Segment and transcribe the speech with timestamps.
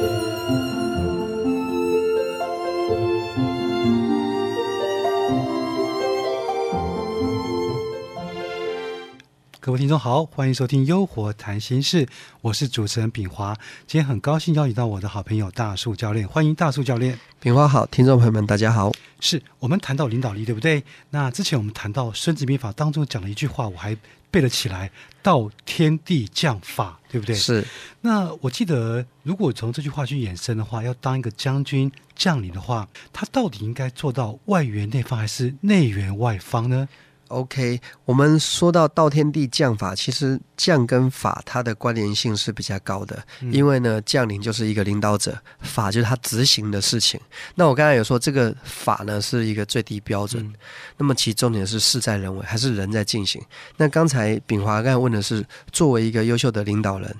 [0.00, 0.79] Música
[9.70, 12.04] 各位听众好，欢迎收听《优活谈心事》，
[12.40, 13.54] 我是主持人炳华。
[13.86, 17.16] 今天很高兴邀请到我的好朋友大树教练，欢迎大树教练。
[17.38, 18.90] 炳华好，听众朋友们大家好。
[19.20, 20.82] 是我们谈到领导力，对不对？
[21.10, 23.96] 那之前我们谈到《孙子兵法》当中讲了一句话，我还
[24.28, 24.90] 背了起来
[25.22, 27.36] ：“道天地将法”，对不对？
[27.36, 27.64] 是。
[28.00, 36.88] 那我记得，如果从这句话去衍生的话，要当一个将军将领的话，他到底应该做到外圆内方，还是内圆外方呢
[37.30, 43.22] ？OK，我们说到道天地将法，其实将跟法它的关联性是比较高的，
[43.52, 47.20] 因为呢，将领就是一个领导者，法就是他执行的事情。
[47.54, 50.52] 那我刚才有说，这个法呢是一个最低标准，
[50.96, 53.40] 那么其重点是事在人为，还是人在进行？
[53.76, 57.16] 那刚才炳华刚才问的是，作为一个优秀的领导人，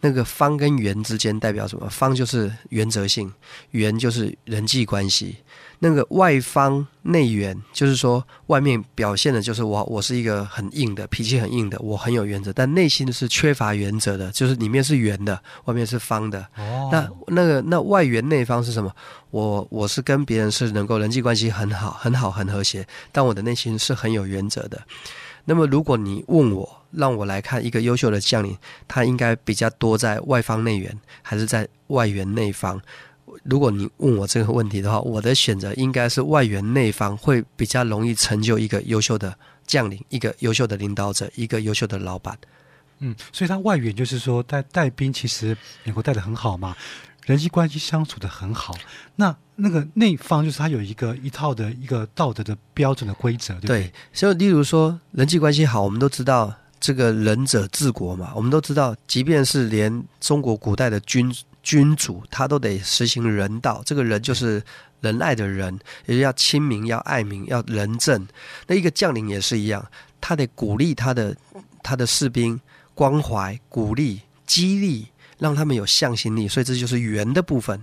[0.00, 1.88] 那个方跟圆之间代表什么？
[1.88, 3.32] 方就是原则性，
[3.72, 5.36] 圆就是人际关系。
[5.80, 16.40] 那个外方内圆，就是说外面表现的就是我，我是一个很硬的脾气很硬的，我很有原则，但内心是缺乏原则的，就是里面是圆的，外面是方的。
[16.56, 18.92] 哦，那那个那外圆内方是什么？
[19.30, 24.82] 我我是跟别人是能够人际关系很好很好很和谐，但我的内心是很有原则的。
[25.44, 32.80] 那么如果你问我，让我来看一个优秀的将领，他应该比较多在外方内援，还是在外圆内方？
[33.44, 42.36] 如果你问我这个问题的话，我的选择应该是外圆内方会比较容易成就一个优秀的将领，一个优秀的领导者，一个优秀的老板。
[43.00, 46.76] 嗯，所以他外援就是说带带兵，其实能够带的很好嘛，
[47.26, 48.76] 人际关系相处的很好。
[49.16, 53.92] 那那个内方就是他有一个一套的一个道德的标准的规则，对不对？
[54.12, 61.34] 所以例如说人际关系好，我们都知道这个仁者治国嘛，我们都知道，即便是连中国古代的君。
[61.60, 64.62] 君主他都得实行人道，这个人就是
[65.02, 68.26] 仁爱的人，也要亲民，要爱民，要仁政。
[68.66, 69.86] 那一个将领也是一样，
[70.18, 71.36] 他得鼓励他的
[71.82, 72.58] 他的士兵，
[72.94, 76.48] 关怀、鼓励、激励，让他们有向心力。
[76.48, 77.78] 所以这就是圆的部分。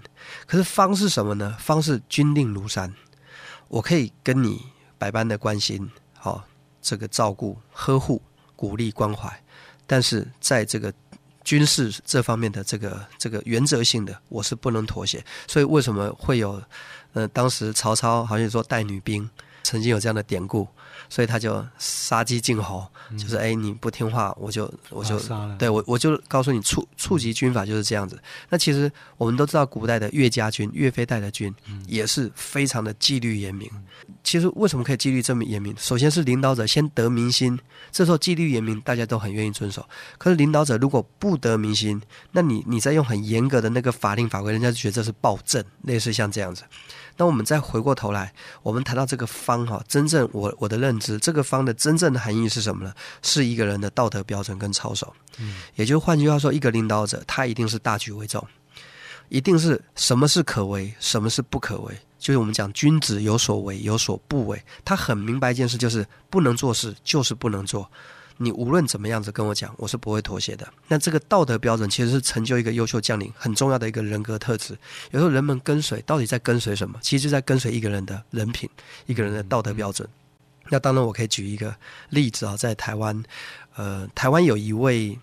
[0.48, 1.56] 可是方是什么呢？
[1.60, 2.92] 方是军令如山，
[3.68, 4.66] 我可以跟你
[4.98, 6.44] 百般的关心，好
[6.82, 8.20] 这个照顾、呵护、
[8.56, 9.32] 鼓励、关怀，
[9.86, 10.94] 但是在这个。
[11.46, 15.24] 军事这方面的这个这个原则性的，我是不能妥协。
[15.48, 16.60] 所以为什么会有，
[17.14, 19.30] 呃，当时曹操好像说带女兵，
[19.66, 20.68] 曾经有这样的典故。
[21.08, 22.84] 所以他就杀鸡儆猴，
[23.16, 25.20] 就是哎你不听话，我就我就
[25.56, 28.20] 对我我就告诉你，处处级军法就是这样子。
[28.50, 31.54] 那其实我们都知道，古代的岳家军、岳飞带的军
[31.86, 33.70] 也是非常的纪律严明。
[34.24, 35.76] 其实为什么可以纪律这么严明？
[35.78, 37.60] 首先是领导者先得民心，
[37.92, 39.88] 这时候纪律严明，大家都很愿意遵守。
[40.18, 42.02] 可是领导者如果不得民心，
[42.32, 46.64] 那你你在用很严格的那个法令法规，人家就觉得这是暴政，类似像这样子。
[47.18, 52.94] 那我们再回过头来，我们谈到这个方哈，真正我我的认知，这个方的真正的含义是什么呢？
[53.22, 55.14] 是一个人的道德标准跟操守。
[55.38, 58.46] 嗯，也就换句话说，一个领导者他一定是大局为重，
[59.30, 61.98] 一定是什么是可为，什么是不可为。
[62.18, 64.62] 就是我们讲君子有所为，有所不为。
[64.84, 67.90] 他很明白一件事，就是不能做事，就是不能做。
[68.38, 70.68] 你无论怎么样子跟我讲，我是不会妥协的。
[70.88, 74.78] 那这个道德标准其实是成就一个优秀将领很重要的一个人格特质。
[75.12, 77.00] 有时候人们跟随到底在跟随什么？
[77.02, 78.70] 其实就在跟随一个人的人品，
[79.06, 80.08] 一个人的道德标准。
[80.70, 81.76] 那当然，我可以举一个
[82.10, 83.24] 例子啊，在台湾，
[83.76, 85.18] 呃，台湾有一位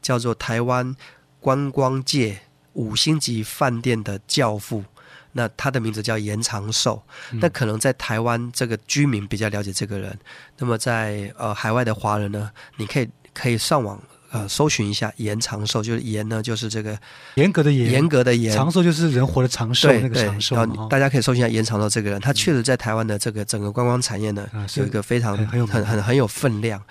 [0.00, 0.94] 叫做台湾
[1.40, 2.40] 观光界
[2.72, 4.84] 五星级饭店的教父。
[5.32, 10.18] 那他的名字叫严长寿，那可能在台湾这个居民比较了解这个人，
[10.58, 13.98] 那么在呃海外的华人呢，你可以可以上网
[14.30, 16.98] 呃搜寻一下严长寿，就是严呢就是这个
[17.36, 20.54] 严格的严，严格的严，长寿就是人活得长寿那个长寿。
[20.88, 26.82] 大家可以搜寻一下严长寿这个人，他确实在台湾的这个整个观光产业呢有一个非常很很很很有分量。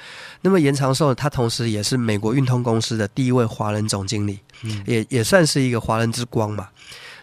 [0.41, 4.40] 那么严长寿他同时也是美国运通公司的第一位华人总经理，
[4.85, 6.67] 也也算是一个华人之光嘛。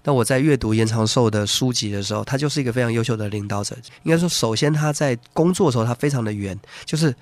[0.05, 3.77] 那我在阅读严长寿的书籍的时候，他就是一个非常优秀的领导者。
[4.05, 7.15] 应该说，首先他在工作的时候，他非常的圆，就是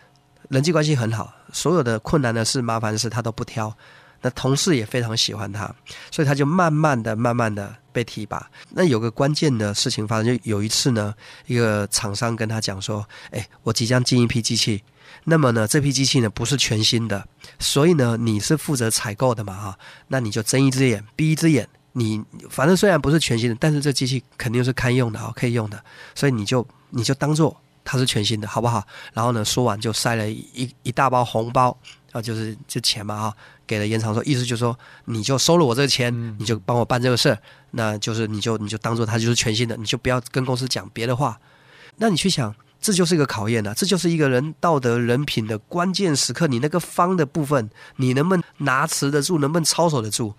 [0.48, 3.74] 人际关系很好，所有的困难的事、麻烦的事他都不挑。
[4.22, 5.72] 那同事也非常喜欢他，
[6.10, 8.50] 所以他就慢慢的、慢慢的被提拔。
[8.70, 11.14] 那有个关键的事情发生，就有一次呢，
[11.46, 14.82] 一个厂商跟他讲说：“哎，我即将进一批机器，
[15.24, 17.28] 那么呢，这批机器呢不是全新的，
[17.58, 19.54] 所以呢，你是负责采购的嘛？
[19.54, 19.78] 哈，
[20.08, 25.82] 那你就睁一只眼闭一只眼。”你反正虽然不是全新的，但是这机器肯定是堪用的啊，可以用的，
[26.14, 28.86] 所以你就你就当做它是全新的，好不好？
[29.14, 31.74] 然后呢，说完就塞了一一大包红包
[32.12, 37.38] 啊，就是这钱嘛哈，给了严长说，意思就是说，你就收了我这个钱，嗯你就帮我办这个事儿，
[37.70, 41.40] 那就是你就你就当做它就是全新的，你就不要跟公司讲别的话。
[41.96, 50.34] 那你去想，这就是一个考验啊，这就是一个人道德人品的关键时刻，你那个方的部分，你能不能拿持得住，能不能操守得住？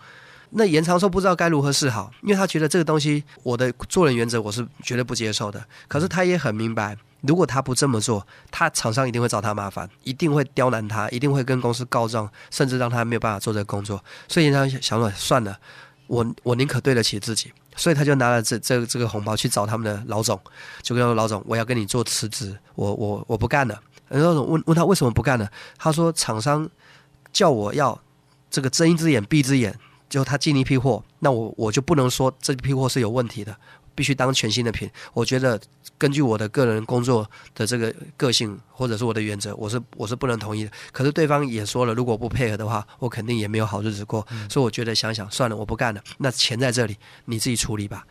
[0.49, 5.63] 那严长寿不知道该如何是好，因为他觉得这个东西，我的做人原则我是绝对不接受的。
[5.87, 14.01] 可是他也很明白，如果他不这么做，他厂商一定会找他麻烦，一定会刁难他，一定会跟公司告状，甚至让他没有办法做这个工作。
[14.29, 15.57] 所以严长寿想说，算了，
[16.07, 20.39] 我我宁可对得起自己，所以他就拿了这这这个红包去找他们的老总，
[20.81, 23.77] 就跟他说老总，我要跟你做辞职，我我我不干了。
[24.07, 26.69] 然后问问他为什么不干了，他说厂商
[27.33, 27.99] 叫我要
[28.49, 29.77] 这个睁一只眼闭一只眼。
[30.09, 33.55] 就他进一批货，那我我就不能说这批货是有问题的，
[33.93, 34.89] 必须当全新的品。
[35.13, 35.59] 我觉得
[35.97, 40.71] 根据我的个人工作的这个个性或者是我的原则，我是我是不能同意的。
[40.91, 44.25] 可是对方也说了，如果不配合的话，我肯定也没有好日子过。
[44.49, 46.01] 所以我觉得想想算了，我不干了。
[46.19, 46.95] 那钱在这里，
[47.25, 48.05] 你自己处理吧。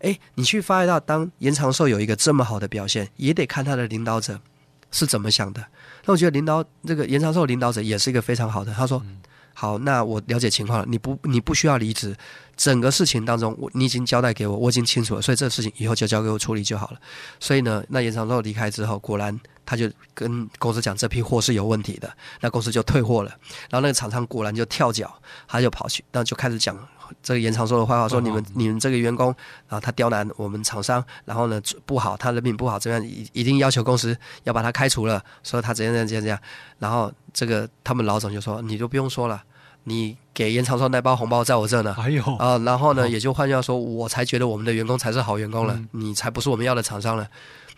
[0.00, 4.40] 诶，你去发觉到，当延长寿有一个这么好的表现，也得看他的领导者
[4.90, 5.64] 是怎么想的。
[6.06, 8.72] 那我觉得领导这个延长寿领导者也是一个非常好的。
[8.72, 9.02] 他说。
[9.54, 10.86] 好，那我了解情况了。
[10.88, 12.16] 你不，你不需要离职。
[12.54, 17.00] 整个事情当中，我你已经交代给我，我已经清楚了，所以这个事情以后就交给我处理就好了。
[17.40, 23.30] 所以呢，那严长寿离开之后，果然他就跟公司讲这批货是有问题的，那公司就退货了。
[23.70, 25.12] 然后那个厂商果然就跳脚，
[25.48, 26.76] 他就跑去，那就开始讲
[27.22, 29.26] 这个严长寿的坏话，说你们你们这个员工，
[29.68, 36.38] 然后他刁难我们厂商，然后呢不好，他人品不好，这样一一定要求公司要把他开除了，说他怎样怎样怎样怎样。
[36.78, 39.42] 然后这个他们老总就说，你就不用说了。
[39.84, 41.92] 你给严长寿那包红包在我这呢，
[42.38, 47.28] 啊，然后呢，哦也就换句话说，我才觉得我们的员工才是好员工了，嗯你才不是我们要的厂商了。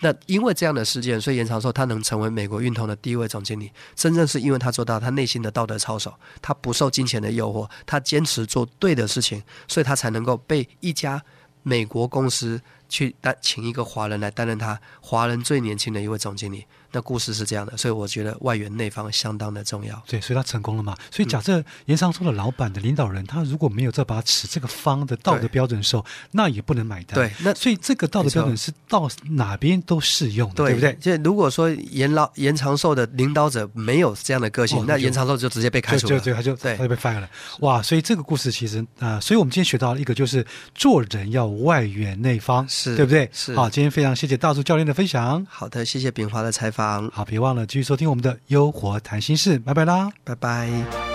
[0.04, 6.12] 那因为这样的事件，所以严长寿他能成为美国运通的第一位总经理，真正是因为他做到他内心的道德操守，
[6.42, 11.22] 他不受金钱的诱惑，他坚持做对的事情，所以他才能够被一家
[11.62, 16.66] 美国公司去担请一个华人来担任他华人最年轻的一位总经理。
[16.94, 20.00] 那故事是这样的，所以我觉得外圆内方相当的重要。
[20.06, 20.96] 对，所以他成功了嘛。
[21.10, 27.16] 所以假设严长寿的老板的领导人，他如果没有这把尺、这个方的道德标准的时候，那也不能买单。
[27.16, 30.94] 对，那所以这个道德标准是到哪边都适用的，对不对？
[31.00, 36.20] 就如果说严老严长寿的领导者没有这样的个性，哦那就那严长寿就直接被开除了。
[36.20, 37.28] 就就就他就对他就被 fire 了，
[37.60, 37.82] 哇！
[37.82, 43.28] 所以这个故事其实啊、呃所以我们今天学到了一个就是做人要外圆内方，是对不对？
[43.32, 45.44] 是好，今天非常谢谢大树教练的分享。
[45.48, 50.10] 好的，谢谢炳华的采访，好，别忘了继续收听我们的《优活谈心事》，拜拜啦。
[50.24, 51.13] 拜拜。